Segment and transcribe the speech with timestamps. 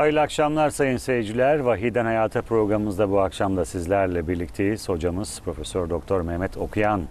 [0.00, 1.58] Hayırlı akşamlar sayın seyirciler.
[1.58, 4.88] Vahiden Hayata programımızda bu akşam da sizlerle birlikteyiz.
[4.88, 7.02] Hocamız Profesör Doktor Mehmet Okuyan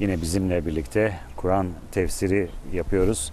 [0.00, 3.32] yine bizimle birlikte Kur'an tefsiri yapıyoruz.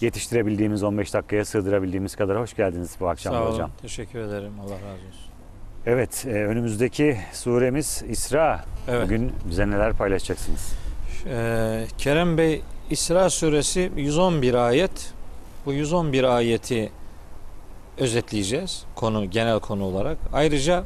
[0.00, 3.52] Yetiştirebildiğimiz 15 dakikaya sığdırabildiğimiz kadar hoş geldiniz bu akşam Sağ olun.
[3.52, 3.70] hocam.
[3.82, 4.52] Teşekkür ederim.
[4.60, 5.30] Allah razı olsun.
[5.86, 8.64] Evet, e, önümüzdeki suremiz İsra.
[8.88, 9.04] Evet.
[9.04, 10.72] Bugün bize neler paylaşacaksınız?
[11.26, 15.12] Ee, Kerem Bey İsra suresi 111 ayet.
[15.66, 16.90] Bu 111 ayeti
[17.98, 18.84] özetleyeceğiz.
[18.94, 20.18] Konu genel konu olarak.
[20.32, 20.84] Ayrıca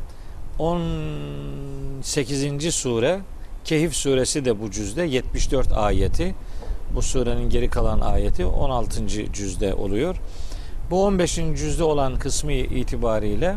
[0.58, 2.74] 18.
[2.74, 3.20] sure
[3.64, 6.34] Kehif suresi de bu cüzde 74 ayeti.
[6.94, 9.08] Bu surenin geri kalan ayeti 16.
[9.32, 10.16] cüzde oluyor.
[10.90, 11.34] Bu 15.
[11.34, 13.54] cüzde olan kısmı itibariyle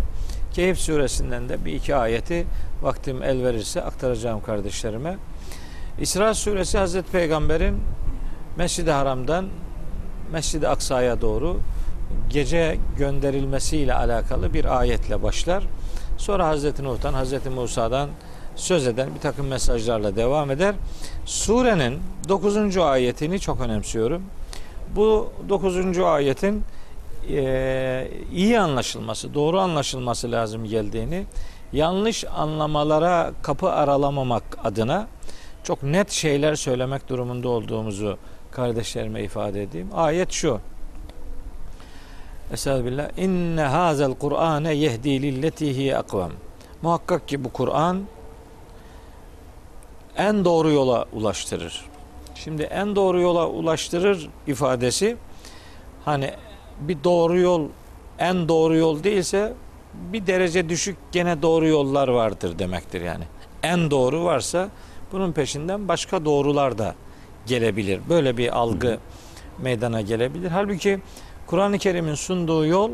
[0.54, 2.46] Kehif suresinden de bir iki ayeti
[2.82, 5.18] vaktim el verirse aktaracağım kardeşlerime.
[6.00, 7.78] İsra suresi Hazreti Peygamber'in
[8.58, 9.46] Mescid-i Haram'dan
[10.32, 11.60] Mescid-i Aksa'ya doğru
[12.30, 15.64] gece gönderilmesiyle alakalı bir ayetle başlar.
[16.18, 18.10] Sonra Hazreti Nuh'tan, Hazreti Musa'dan
[18.56, 20.76] söz eden bir takım mesajlarla devam eder.
[21.26, 22.78] Surenin 9.
[22.78, 24.24] ayetini çok önemsiyorum.
[24.96, 26.00] Bu 9.
[26.00, 26.64] ayetin
[27.30, 31.26] e, iyi anlaşılması, doğru anlaşılması lazım geldiğini,
[31.74, 35.08] yanlış anlamalara kapı aralamamak adına
[35.64, 38.18] çok net şeyler söylemek durumunda olduğumuzu
[38.52, 39.90] kardeşlerime ifade edeyim.
[39.96, 40.60] Ayet şu.
[42.52, 43.18] Estağfirullah.
[43.18, 46.32] İnne hazel Kur'ane yehdi lilleti hiye akvam.
[46.82, 48.04] Muhakkak ki bu Kur'an
[50.18, 51.86] en doğru yola ulaştırır.
[52.36, 55.18] Şimdi en doğru yola ulaştırır ifadesi
[56.06, 56.32] hani
[56.80, 57.68] bir doğru yol
[58.20, 59.54] en doğru yol değilse
[59.94, 63.24] bir derece düşük gene doğru yollar vardır demektir yani.
[63.64, 64.70] En doğru varsa
[65.12, 66.96] bunun peşinden başka doğrular da
[67.46, 68.02] gelebilir.
[68.10, 68.98] Böyle bir algı
[69.62, 70.50] meydana gelebilir.
[70.50, 71.00] Halbuki
[71.52, 72.92] Kur'an-ı Kerim'in sunduğu yol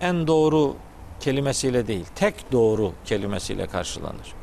[0.00, 0.76] en doğru
[1.20, 4.34] kelimesiyle değil, tek doğru kelimesiyle karşılanır.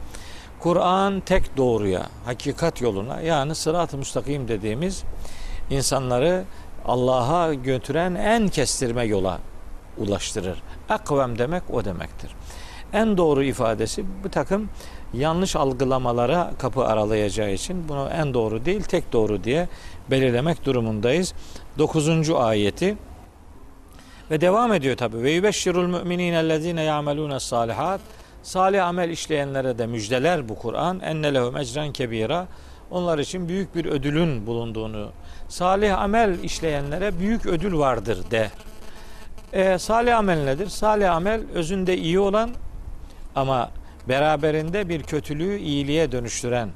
[0.59, 5.03] Kur'an tek doğruya, hakikat yoluna yani sırat-ı müstakim dediğimiz
[5.69, 6.43] insanları
[6.85, 9.39] Allah'a götüren en kestirme yola
[9.97, 10.63] ulaştırır.
[10.89, 12.31] Akvem demek o demektir.
[12.93, 14.69] En doğru ifadesi bir takım
[15.13, 19.67] yanlış algılamalara kapı aralayacağı için bunu en doğru değil tek doğru diye
[20.11, 21.33] belirlemek durumundayız.
[21.77, 22.29] 9.
[22.29, 22.97] ayeti
[24.31, 25.23] ve devam ediyor tabi.
[25.23, 28.01] Ve yübeşşirul müminînellezîne ya'melûne salihat.
[28.43, 30.99] Salih amel işleyenlere de müjdeler bu Kur'an.
[30.99, 32.47] Enne lehum ecren kebira.
[32.91, 35.09] Onlar için büyük bir ödülün bulunduğunu,
[35.49, 38.51] salih amel işleyenlere büyük ödül vardır de.
[39.53, 40.67] E, salih amel nedir?
[40.67, 42.49] Salih amel özünde iyi olan
[43.35, 43.71] ama
[44.09, 46.69] beraberinde bir kötülüğü iyiliğe dönüştüren,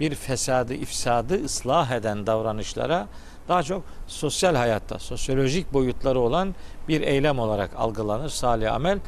[0.00, 3.08] bir fesadı, ifsadı ıslah eden davranışlara
[3.48, 6.54] daha çok sosyal hayatta, sosyolojik boyutları olan
[6.88, 8.98] bir eylem olarak algılanır salih amel.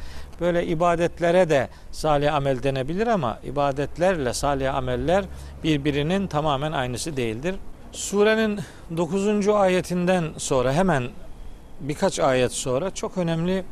[0.41, 5.25] Böyle ibadetlere de salih amel denebilir ama ibadetlerle salih ameller
[5.65, 7.55] birbirinin tamamen aynısı değildir.
[7.93, 8.61] Surenin
[8.97, 9.49] 9.
[9.49, 11.09] ayetinden sonra hemen
[11.81, 13.65] birkaç ayet sonra çok önemli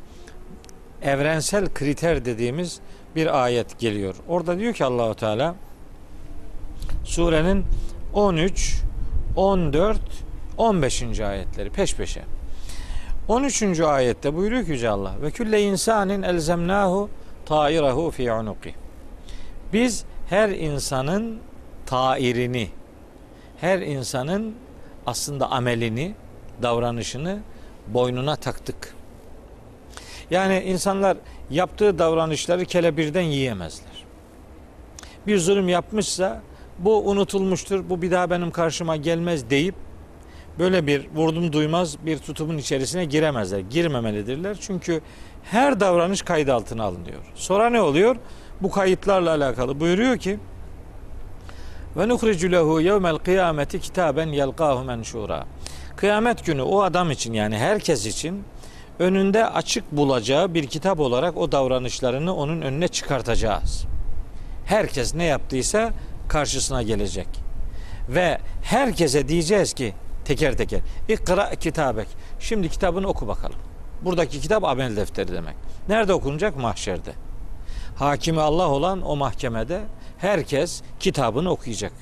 [1.02, 2.80] evrensel kriter dediğimiz
[3.16, 4.14] bir ayet geliyor.
[4.28, 5.54] Orada diyor ki Allahu Teala
[7.04, 7.64] surenin
[8.14, 8.82] 13,
[9.36, 10.00] 14,
[10.58, 11.20] 15.
[11.20, 12.22] ayetleri peş peşe.
[13.28, 13.80] 13.
[13.80, 17.10] ayette buyuruyor ki Yüce Allah ve külle insanin elzemnahu
[17.46, 18.74] tairahu fi unuki.
[19.72, 21.38] Biz her insanın
[21.86, 22.68] tairini,
[23.60, 24.54] her insanın
[25.06, 26.14] aslında amelini,
[26.62, 27.38] davranışını
[27.86, 28.94] boynuna taktık.
[30.30, 31.16] Yani insanlar
[31.50, 34.04] yaptığı davranışları kelebirden yiyemezler.
[35.26, 36.42] Bir zulüm yapmışsa
[36.78, 39.74] bu unutulmuştur, bu bir daha benim karşıma gelmez deyip
[40.58, 43.58] böyle bir vurdum duymaz bir tutumun içerisine giremezler.
[43.58, 44.56] Girmemelidirler.
[44.60, 45.00] Çünkü
[45.44, 47.20] her davranış kayıt altına alınıyor.
[47.34, 48.16] Sonra ne oluyor?
[48.60, 50.38] Bu kayıtlarla alakalı buyuruyor ki
[51.96, 55.46] ve nuhricu lehu yevmel kıyameti kitaben yelqahu menşura.
[55.96, 58.44] Kıyamet günü o adam için yani herkes için
[58.98, 63.84] önünde açık bulacağı bir kitap olarak o davranışlarını onun önüne çıkartacağız.
[64.66, 65.90] Herkes ne yaptıysa
[66.28, 67.28] karşısına gelecek.
[68.08, 69.94] Ve herkese diyeceğiz ki
[70.24, 72.08] teker teker ikra kitabek.
[72.40, 73.58] Şimdi kitabını oku bakalım.
[74.02, 75.54] Buradaki kitap amel defteri demek.
[75.88, 76.56] Nerede okunacak?
[76.56, 77.12] Mahşerde.
[77.96, 79.80] Hakimi Allah olan o mahkemede
[80.18, 81.92] herkes kitabını okuyacak.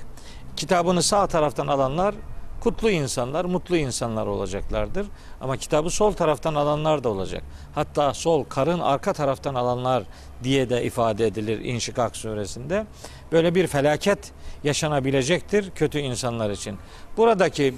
[0.56, 2.14] Kitabını sağ taraftan alanlar
[2.64, 5.06] kutlu insanlar, mutlu insanlar olacaklardır.
[5.40, 7.42] Ama kitabı sol taraftan alanlar da olacak.
[7.74, 10.02] Hatta sol karın arka taraftan alanlar
[10.44, 12.86] diye de ifade edilir İnşikak suresinde.
[13.32, 14.32] Böyle bir felaket
[14.64, 16.76] yaşanabilecektir kötü insanlar için.
[17.16, 17.74] Buradaki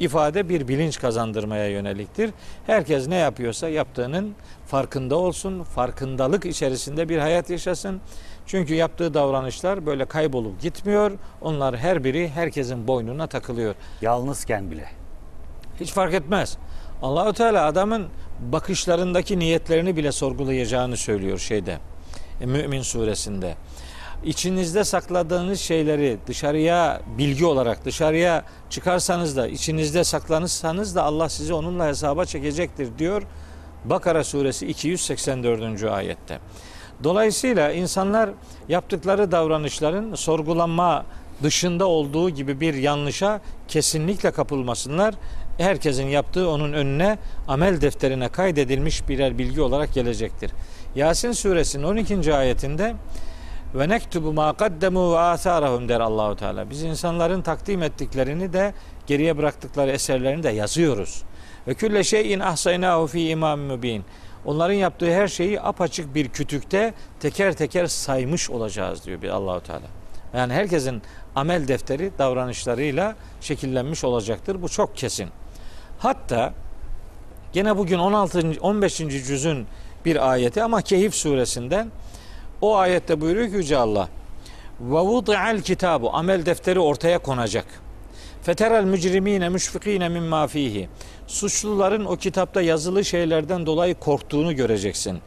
[0.00, 2.30] ifade bir bilinç kazandırmaya yöneliktir.
[2.66, 4.34] Herkes ne yapıyorsa yaptığının
[4.66, 8.00] farkında olsun, farkındalık içerisinde bir hayat yaşasın.
[8.48, 11.12] Çünkü yaptığı davranışlar böyle kaybolup gitmiyor.
[11.40, 13.74] Onlar her biri herkesin boynuna takılıyor.
[14.02, 14.84] Yalnızken bile.
[15.80, 16.58] Hiç fark etmez.
[17.02, 18.06] Allahu Teala adamın
[18.40, 21.78] bakışlarındaki niyetlerini bile sorgulayacağını söylüyor şeyde.
[22.40, 23.54] e, Mümin suresinde.
[24.24, 31.86] İçinizde sakladığınız şeyleri dışarıya bilgi olarak dışarıya çıkarsanız da içinizde saklanırsanız da Allah sizi onunla
[31.86, 33.22] hesaba çekecektir diyor.
[33.84, 35.84] Bakara suresi 284.
[35.84, 36.38] ayette.
[37.04, 38.30] Dolayısıyla insanlar
[38.68, 41.04] yaptıkları davranışların sorgulanma
[41.42, 45.14] dışında olduğu gibi bir yanlışa kesinlikle kapılmasınlar.
[45.58, 47.18] Herkesin yaptığı onun önüne
[47.48, 50.50] amel defterine kaydedilmiş birer bilgi olarak gelecektir.
[50.96, 52.34] Yasin suresinin 12.
[52.34, 52.94] ayetinde
[53.74, 56.70] ve nektubu ma kaddemu ve atharahum der Allahu Teala.
[56.70, 58.74] Biz insanların takdim ettiklerini de
[59.06, 61.22] geriye bıraktıkları eserlerini de yazıyoruz.
[61.66, 64.04] Ve külle şeyin ahsaynahu fi imam mübin.
[64.44, 69.86] Onların yaptığı her şeyi apaçık bir kütükte teker teker saymış olacağız diyor bir Allahu Teala.
[70.34, 71.02] Yani herkesin
[71.36, 74.62] amel defteri davranışlarıyla şekillenmiş olacaktır.
[74.62, 75.28] Bu çok kesin.
[75.98, 76.52] Hatta
[77.52, 78.52] gene bugün 16.
[78.60, 78.96] 15.
[78.96, 79.66] cüzün
[80.04, 81.90] bir ayeti ama Kehif suresinden
[82.60, 84.08] o ayette buyuruyor ki Yüce Allah
[84.80, 87.64] ve vudi'al kitabu amel defteri ortaya konacak.
[88.42, 90.88] Feterel mücrimine müşfikine mimma fihi.
[91.28, 95.18] Suçluların o kitapta yazılı şeylerden dolayı korktuğunu göreceksin.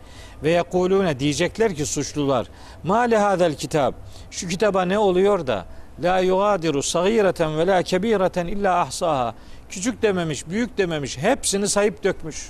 [0.44, 2.48] Ve yekulune diyecekler ki suçlular
[2.84, 3.96] ma li hadel kitap
[4.32, 5.66] şu kitaba ne oluyor da
[6.04, 9.36] la yugadiru sagireten ve la kebireten illa ahsaha
[9.70, 12.50] küçük dememiş büyük dememiş hepsini sayıp dökmüş.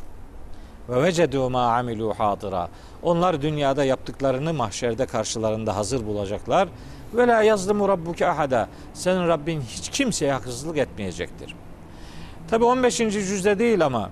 [0.90, 2.70] Ve vecedu ma amilu hadira.
[3.04, 6.68] Onlar dünyada yaptıklarını mahşerde karşılarında hazır bulacaklar.
[7.14, 8.70] Ve la yazlimu rabbuke ahada.
[8.94, 11.56] Senin Rabbin hiç kimseye haksızlık etmeyecektir.
[12.52, 12.98] Tabi 15.
[12.98, 14.10] cüzde değil ama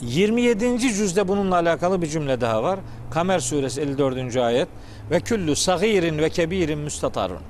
[0.00, 0.78] 27.
[0.78, 2.80] cüzde bununla alakalı bir cümle daha var.
[3.10, 4.36] Kamer suresi 54.
[4.36, 4.68] ayet.
[5.10, 7.40] Ve küllü sagirin ve kebirin müstatarun.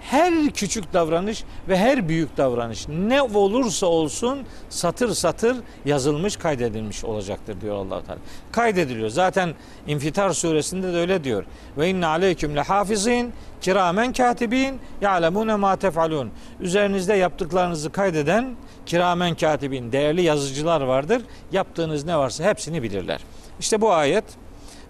[0.00, 7.60] Her küçük davranış ve her büyük davranış ne olursa olsun satır satır yazılmış, kaydedilmiş olacaktır
[7.60, 8.18] diyor Allah Teala.
[8.52, 9.08] Kaydediliyor.
[9.08, 9.54] Zaten
[9.86, 11.44] İnfitar suresinde de öyle diyor.
[11.78, 16.30] Ve inne aleyküm lehafizin kiramen katibin ya'lemune ma tef'alun.
[16.60, 18.56] Üzerinizde yaptıklarınızı kaydeden
[18.86, 21.22] kiramen katibin değerli yazıcılar vardır.
[21.52, 23.20] Yaptığınız ne varsa hepsini bilirler.
[23.60, 24.24] İşte bu ayet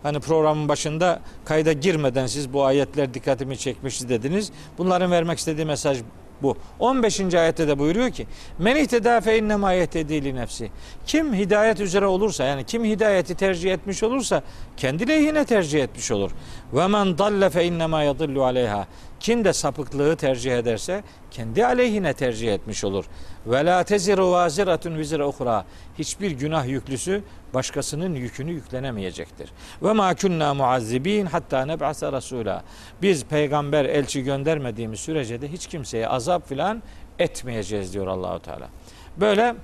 [0.02, 4.52] Hani programın başında kayda girmeden siz bu ayetler dikkatimi çekmişti dediniz.
[4.78, 5.98] Bunların vermek istediği mesaj
[6.42, 6.56] bu.
[6.78, 7.34] 15.
[7.34, 8.26] ayette de buyuruyor ki
[8.58, 10.70] Men ihteda fe innema yehtedi nefsi.
[11.06, 14.42] Kim hidayet üzere olursa yani kim hidayeti tercih etmiş olursa
[14.76, 16.30] kendi lehine tercih etmiş olur.
[16.72, 18.86] Ve men dalle fe innema yadillu aleyha.
[19.20, 23.04] Kim de sapıklığı tercih ederse kendi aleyhine tercih etmiş olur.
[23.46, 25.64] Ve la teziru vaziratun vizra uhra.
[25.98, 27.22] Hiçbir günah yüklüsü
[27.54, 29.50] başkasının yükünü yüklenemeyecektir.
[29.82, 32.64] Ve ma kunna muazzibin hatta neb'ase rasula.
[33.02, 36.82] Biz peygamber elçi göndermediğimiz sürece de hiç kimseye azap filan
[37.18, 38.68] etmeyeceğiz diyor Allahu Teala.
[39.16, 39.54] Böyle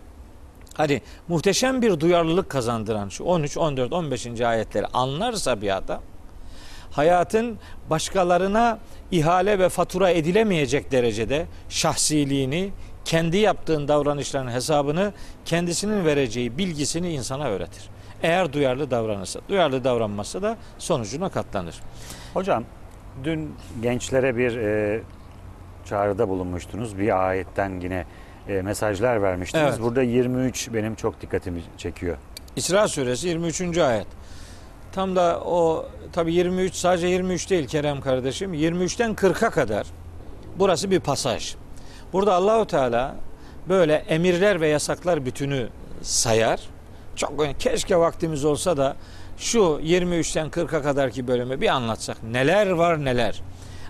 [0.75, 4.41] hani muhteşem bir duyarlılık kazandıran şu 13, 14, 15.
[4.41, 6.01] ayetleri anlarsa bir adam
[6.95, 7.59] hayatın
[7.91, 8.79] başkalarına
[9.11, 12.71] ihale ve fatura edilemeyecek derecede şahsiliğini,
[13.05, 15.13] kendi yaptığın davranışların hesabını
[15.45, 17.91] kendisinin vereceği bilgisini insana öğretir.
[18.23, 21.75] Eğer duyarlı davranırsa, duyarlı davranmazsa da sonucuna katlanır.
[22.35, 22.65] Hocam
[23.25, 25.03] dün gençlere bir e,
[25.85, 26.99] çağrıda bulunmuştunuz.
[26.99, 28.05] Bir ayetten yine
[28.49, 29.65] e, mesajlar vermiştiniz.
[29.69, 29.81] Evet.
[29.81, 32.17] Burada 23 benim çok dikkatimi çekiyor.
[32.57, 33.79] İsra suresi 23.
[33.79, 34.07] ayet.
[34.95, 38.55] Tam da o tabi 23 sadece 23 değil Kerem kardeşim.
[38.55, 39.87] 23'ten 40'a kadar
[40.59, 41.55] burası bir pasaj.
[42.13, 43.17] Burada Allahu Teala
[43.69, 45.69] böyle emirler ve yasaklar bütünü
[46.03, 46.61] sayar.
[47.17, 47.33] Çok.
[47.59, 48.97] Keşke vaktimiz olsa da
[49.39, 52.23] şu 23'ten 40'a kadarki bölümü bir anlatsak.
[52.23, 53.43] Neler var neler.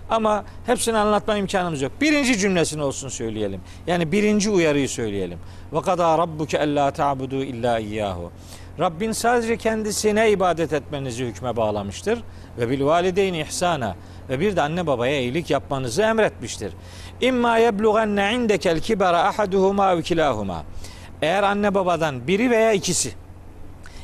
[0.09, 1.91] Ama hepsini anlatma imkanımız yok.
[2.01, 3.61] Birinci cümlesini olsun söyleyelim.
[3.87, 5.39] Yani birinci uyarıyı söyleyelim.
[5.73, 8.31] Ve kadâ rabbuke ellâ ta'budu illa iyyahu.
[8.79, 12.19] Rabbin sadece kendisine ibadet etmenizi hükme bağlamıştır.
[12.57, 13.95] Ve bil valideyni ihsana.
[14.29, 16.73] Ve bir de anne babaya iyilik yapmanızı emretmiştir.
[17.21, 20.63] İmma yeblugenne indekel kibara ahaduhuma ev kilahuma.
[21.21, 23.13] Eğer anne babadan biri veya ikisi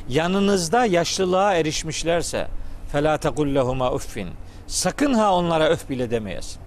[0.08, 2.48] yanınızda yaşlılığa erişmişlerse
[2.92, 4.28] felâ tegullehuma uffin.
[4.66, 6.60] Sakın ha onlara öf bile demeyesin.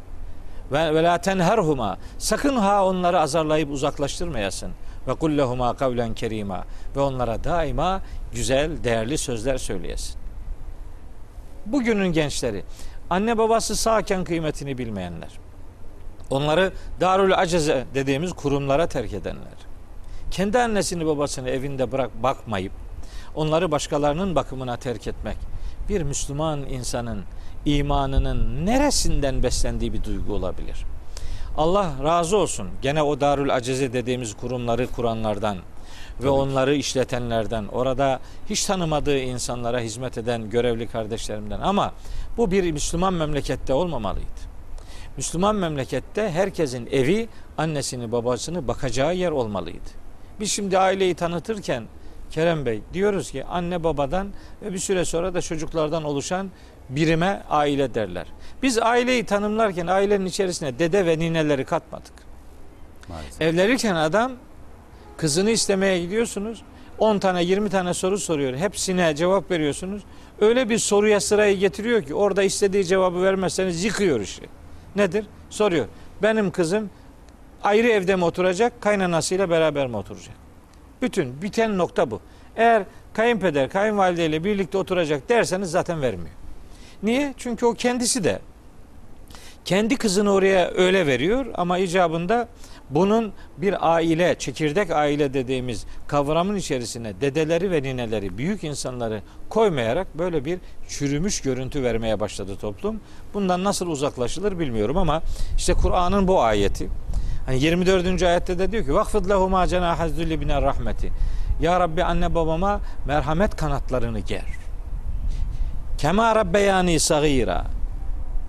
[0.72, 1.98] Ve, ve la tenherhuma.
[2.18, 4.72] Sakın ha onları azarlayıp uzaklaştırmayasın.
[5.08, 6.64] Ve kullehuma kavlen kerima.
[6.96, 8.02] Ve onlara daima
[8.34, 10.16] güzel, değerli sözler söyleyesin.
[11.66, 12.64] Bugünün gençleri
[13.10, 15.30] anne babası sağken kıymetini bilmeyenler.
[16.30, 19.58] Onları darül aceze dediğimiz kurumlara terk edenler.
[20.32, 22.72] kendi annesini babasını evinde bırak bakmayıp
[23.36, 25.38] onları başkalarının bakımına terk etmek
[25.90, 27.24] bir Müslüman insanın
[27.66, 30.86] imanının neresinden beslendiği bir duygu olabilir.
[31.58, 32.68] Allah razı olsun.
[32.82, 35.58] Gene o Darül Acize dediğimiz kurumları kuranlardan
[36.24, 38.20] ve onları işletenlerden, orada
[38.50, 41.60] hiç tanımadığı insanlara hizmet eden görevli kardeşlerimden.
[41.60, 41.94] Ama
[42.38, 44.56] bu bir Müslüman memlekette olmamalıydı.
[45.18, 49.90] Müslüman memlekette herkesin evi annesini babasını bakacağı yer olmalıydı.
[50.40, 51.84] Biz şimdi aileyi tanıtırken
[52.32, 54.28] Kerem Bey diyoruz ki anne babadan
[54.62, 56.52] ve bir süre sonra da çocuklardan oluşan
[56.90, 58.26] birime aile derler.
[58.64, 62.14] Biz aileyi tanımlarken ailenin içerisine dede ve nineleri katmadık.
[63.10, 63.42] Maalesef.
[63.42, 64.32] Evlenirken adam
[65.18, 66.62] kızını istemeye gidiyorsunuz.
[67.00, 68.56] 10 tane 20 tane soru soruyor.
[68.56, 70.04] Hepsine cevap veriyorsunuz.
[70.42, 74.42] Öyle bir soruya sırayı getiriyor ki orada istediği cevabı vermezseniz yıkıyor işi.
[74.96, 75.26] Nedir?
[75.50, 75.86] Soruyor.
[76.22, 76.90] Benim kızım
[77.64, 80.36] ayrı evde mi oturacak, kaynanasıyla beraber mi oturacak?
[81.02, 82.20] Bütün biten nokta bu.
[82.56, 86.36] Eğer kayınpeder, kayınvalideyle birlikte oturacak derseniz zaten vermiyor.
[87.04, 87.34] Niye?
[87.38, 88.40] Çünkü o kendisi de
[89.66, 92.48] kendi kızını oraya öyle veriyor ama icabında
[92.90, 100.46] bunun bir aile, çekirdek aile dediğimiz kavramın içerisine dedeleri ve nineleri, büyük insanları koymayarak böyle
[100.46, 103.00] bir çürümüş görüntü vermeye başladı toplum.
[103.34, 105.22] Bundan nasıl uzaklaşılır bilmiyorum ama
[105.58, 106.90] işte Kur'an'ın bu ayeti.
[107.46, 108.24] Hani 24.
[108.24, 111.12] ayette de diyor ki vakfid lehu ma cenahazulli bine rahmeti.
[111.62, 114.65] Ya Rabbi anne babama merhamet kanatlarını ger.
[116.06, 117.66] Kema rabbeyani sagira.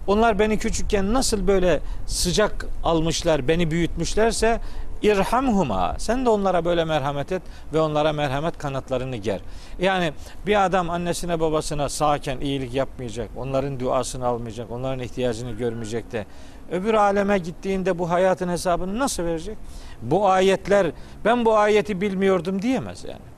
[0.07, 4.61] Onlar beni küçükken nasıl böyle sıcak almışlar, beni büyütmüşlerse
[5.03, 5.95] irhamhuma.
[5.99, 9.41] Sen de onlara böyle merhamet et ve onlara merhamet kanatlarını ger.
[9.79, 10.13] Yani
[10.47, 16.27] bir adam annesine babasına sağken iyilik yapmayacak, onların duasını almayacak, onların ihtiyacını görmeyecek de
[16.73, 19.59] öbür aleme gittiğinde bu hayatın hesabını nasıl verecek?
[20.03, 20.87] Bu ayetler
[21.25, 23.36] ben bu ayeti bilmiyordum diyemez yani.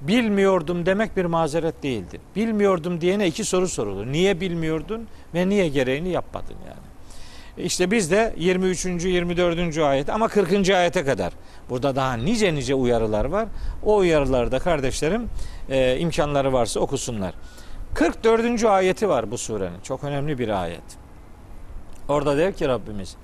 [0.00, 2.20] Bilmiyordum demek bir mazeret değildir.
[2.36, 4.06] Bilmiyordum diyene iki soru sorulur.
[4.06, 6.90] Niye bilmiyordun ve niye gereğini yapmadın yani.
[7.66, 8.84] İşte biz de 23.
[8.84, 9.78] 24.
[9.78, 10.70] ayet ama 40.
[10.70, 11.32] ayete kadar
[11.70, 13.48] burada daha nice nice uyarılar var.
[13.84, 15.28] O uyarıları da kardeşlerim
[15.70, 17.34] e, imkanları varsa okusunlar.
[17.94, 18.64] 44.
[18.64, 19.80] ayeti var bu surenin.
[19.82, 20.82] Çok önemli bir ayet.
[22.08, 23.16] Orada der ki Rabbimiz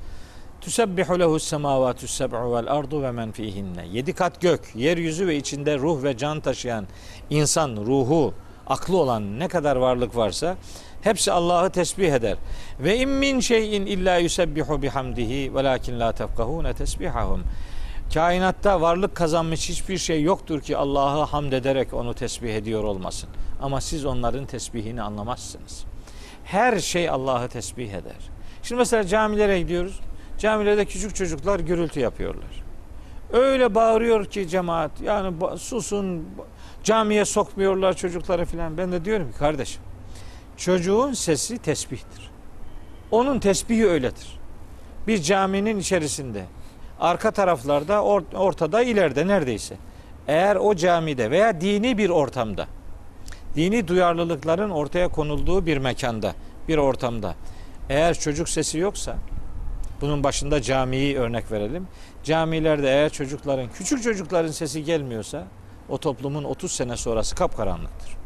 [0.66, 3.86] Tüsebbihu lehu semavatü seb'u vel ardu ve men fihinne.
[3.92, 6.86] Yedi kat gök, yeryüzü ve içinde ruh ve can taşıyan
[7.30, 8.34] insan ruhu,
[8.66, 10.56] aklı olan ne kadar varlık varsa
[11.02, 12.36] hepsi Allah'ı tesbih eder.
[12.80, 17.42] Ve in min şeyin illa yusebbihu bihamdihi velakin la tefkahune tesbihahum.
[18.14, 23.28] Kainatta varlık kazanmış hiçbir şey yoktur ki Allah'ı hamd ederek onu tesbih ediyor olmasın.
[23.62, 25.84] Ama siz onların tesbihini anlamazsınız.
[26.44, 28.30] Her şey Allah'ı tesbih eder.
[28.62, 30.00] Şimdi mesela camilere gidiyoruz.
[30.38, 32.64] Camilerde küçük çocuklar gürültü yapıyorlar.
[33.32, 36.24] Öyle bağırıyor ki cemaat yani susun
[36.84, 38.78] camiye sokmuyorlar çocukları filan.
[38.78, 39.82] Ben de diyorum ki kardeşim
[40.56, 42.30] çocuğun sesi tesbihtir.
[43.10, 44.38] Onun tesbihi öyledir.
[45.06, 46.44] Bir caminin içerisinde
[47.00, 49.76] arka taraflarda or- ortada ileride neredeyse
[50.28, 52.66] eğer o camide veya dini bir ortamda
[53.56, 56.34] dini duyarlılıkların ortaya konulduğu bir mekanda
[56.68, 57.34] bir ortamda
[57.88, 59.16] eğer çocuk sesi yoksa
[60.00, 61.88] bunun başında camiyi örnek verelim.
[62.24, 65.44] Camilerde eğer çocukların, küçük çocukların sesi gelmiyorsa
[65.88, 68.16] o toplumun 30 sene sonrası kapkaranlıktır.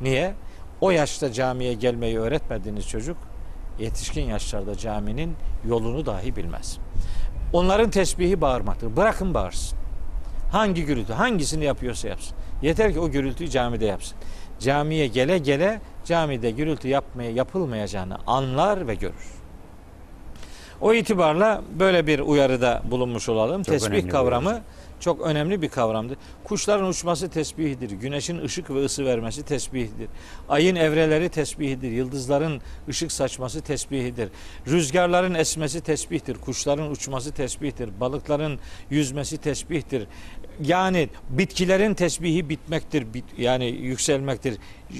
[0.00, 0.34] Niye?
[0.80, 3.16] O yaşta camiye gelmeyi öğretmediğiniz çocuk
[3.78, 5.36] yetişkin yaşlarda caminin
[5.68, 6.78] yolunu dahi bilmez.
[7.52, 8.96] Onların tesbihi bağırmaktır.
[8.96, 9.78] Bırakın bağırsın.
[10.52, 12.36] Hangi gürültü, hangisini yapıyorsa yapsın.
[12.62, 14.18] Yeter ki o gürültüyü camide yapsın.
[14.58, 19.39] Camiye gele gele camide gürültü yapmaya yapılmayacağını anlar ve görür.
[20.80, 23.62] O itibarla böyle bir uyarıda bulunmuş olalım.
[23.62, 24.62] Çok Tesbih kavramı uyarı.
[25.00, 26.18] çok önemli bir kavramdır.
[26.44, 27.90] Kuşların uçması tesbihidir.
[27.90, 30.08] Güneşin ışık ve ısı vermesi tesbihidir.
[30.48, 31.90] Ayın evreleri tesbihidir.
[31.90, 34.28] Yıldızların ışık saçması tesbihidir.
[34.66, 36.34] Rüzgarların esmesi tesbihtir.
[36.36, 37.90] Kuşların uçması tesbihtir.
[38.00, 38.58] Balıkların
[38.90, 40.06] yüzmesi tesbihtir.
[40.64, 43.14] Yani bitkilerin tesbihi bitmektir.
[43.14, 44.56] Bit- yani yükselmektir.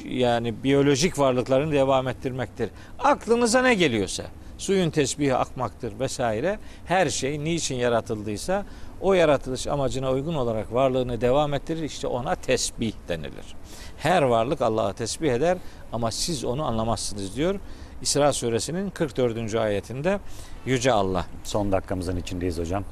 [0.09, 2.71] Yani biyolojik varlıkların devam ettirmektir.
[2.99, 4.25] Aklınıza ne geliyorsa
[4.61, 6.59] suyun tesbihi akmaktır vesaire.
[6.85, 8.65] Her şey niçin yaratıldıysa
[9.01, 11.83] o yaratılış amacına uygun olarak varlığını devam ettirir.
[11.83, 13.55] İşte ona tesbih denilir.
[13.99, 15.59] Her varlık Allah'a tesbih eder
[15.93, 17.55] ama siz onu anlamazsınız diyor.
[18.03, 19.55] İsra suresinin 44.
[19.55, 20.21] ayetinde
[20.67, 21.27] Yüce Allah.
[21.45, 22.85] Son dakikamızın içindeyiz hocam.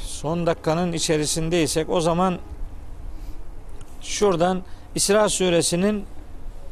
[0.00, 2.38] Son dakikanın içerisindeysek o zaman
[4.02, 4.62] şuradan
[4.94, 6.04] İsra suresinin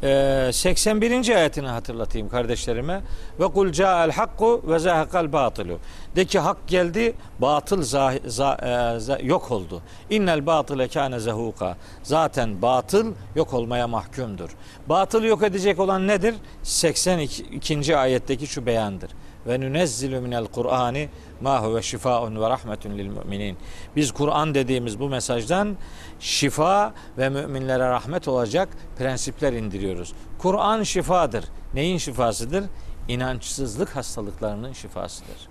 [0.02, 1.28] 81.
[1.37, 3.00] ayetini hatırlatayım kardeşlerime.
[3.40, 5.78] Ve kul ca'al hakku ve zahaqal batilu.
[6.17, 9.83] De ki hak geldi, batıl zah- za- e, za- yok oldu.
[10.11, 11.76] İnnel batile kâne zehuka.
[12.02, 14.50] Zaten batıl yok olmaya mahkumdur.
[14.88, 16.35] Batıl yok edecek olan nedir?
[16.62, 17.97] 82.
[17.97, 19.11] ayetteki şu beyandır.
[19.47, 21.09] Ve nunezzilu minel Kur'ani
[21.40, 23.57] ma huve şifaun ve rahmetun lil müminin.
[23.97, 25.76] Biz Kur'an dediğimiz bu mesajdan
[26.21, 28.68] şifa ve müminlere rahmet olacak
[28.99, 30.12] prensipler indiriyoruz.
[30.38, 31.45] Kur'an şifadır.
[31.75, 32.64] Neyin şifasıdır?
[33.09, 35.49] İnançsızlık hastalıklarının şifasıdır.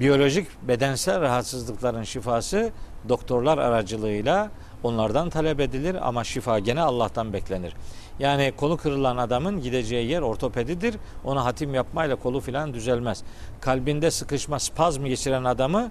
[0.00, 2.72] Biyolojik bedensel rahatsızlıkların şifası
[3.08, 4.50] doktorlar aracılığıyla
[4.82, 7.74] onlardan talep edilir ama şifa gene Allah'tan beklenir.
[8.18, 10.94] Yani kolu kırılan adamın gideceği yer ortopedidir.
[11.24, 13.22] Ona hatim yapmayla kolu filan düzelmez.
[13.60, 15.90] Kalbinde sıkışma, spazm geçiren adamı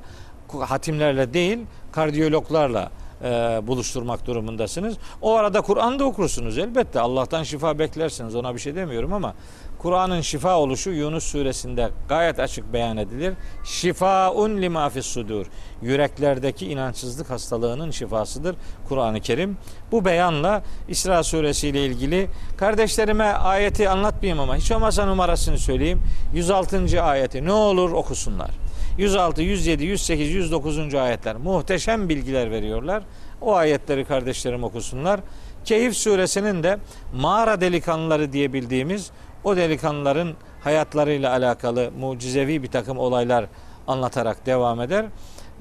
[0.60, 1.60] hatimlerle değil,
[1.92, 2.92] kardiyologlarla
[3.24, 3.28] e,
[3.68, 4.98] buluşturmak durumundasınız.
[5.22, 7.00] O arada Kur'an'da okursunuz elbette.
[7.00, 8.36] Allah'tan şifa beklersiniz.
[8.36, 9.34] Ona bir şey demiyorum ama
[9.80, 13.34] Kur'an'ın şifa oluşu Yunus suresinde gayet açık beyan edilir.
[13.64, 15.46] Şifaun lima fis sudur.
[15.82, 18.56] Yüreklerdeki inançsızlık hastalığının şifasıdır
[18.90, 19.58] Kur'an-ı Kerim.
[19.92, 26.02] Bu beyanla İsra suresi ile ilgili kardeşlerime ayeti anlatmayayım ama hiç olmazsa numarasını söyleyeyim.
[26.34, 27.04] 106.
[27.04, 28.50] ayeti ne olur okusunlar.
[28.98, 30.96] 106, 107, 108, 109.
[30.96, 33.04] ayetler muhteşem bilgiler veriyorlar.
[33.42, 35.20] O ayetleri kardeşlerim okusunlar.
[35.66, 36.78] Keyif suresinin de
[37.14, 39.12] mağara delikanlıları diye bildiğimiz
[39.48, 43.46] o delikanlıların hayatlarıyla alakalı mucizevi bir takım olaylar
[43.88, 45.06] anlatarak devam eder.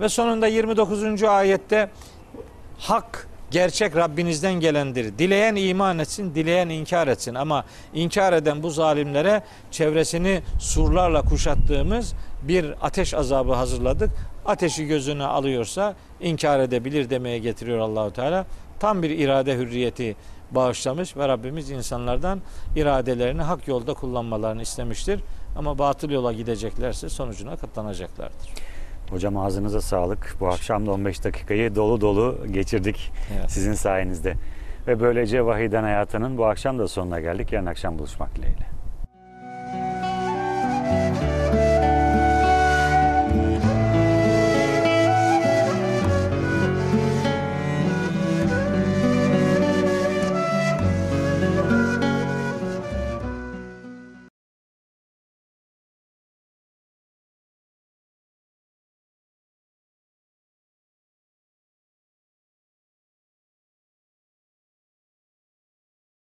[0.01, 1.23] Ve sonunda 29.
[1.23, 1.91] ayette
[2.79, 5.19] hak gerçek Rabbinizden gelendir.
[5.19, 7.35] Dileyen iman etsin, dileyen inkar etsin.
[7.35, 7.65] Ama
[7.95, 14.11] inkar eden bu zalimlere çevresini surlarla kuşattığımız bir ateş azabı hazırladık.
[14.47, 18.47] Ateşi gözüne alıyorsa inkar edebilir demeye getiriyor Allahu Teala.
[18.81, 20.17] Tam bir irade hürriyeti
[20.51, 22.41] bağışlamış ve Rabbimiz insanlardan
[22.77, 25.21] iradelerini hak yolda kullanmalarını istemiştir.
[25.57, 28.49] Ama batıl yola gideceklerse sonucuna katlanacaklardır.
[29.11, 30.37] Hocam ağzınıza sağlık.
[30.41, 33.51] Bu akşam da 15 dakikayı dolu dolu geçirdik Evet.
[33.51, 34.35] sizin sayenizde.
[34.87, 37.53] Ve böylece Vahiden Hayatı'nın bu akşam da sonuna geldik.
[37.53, 38.76] Yarın akşam buluşmak dileğiyle.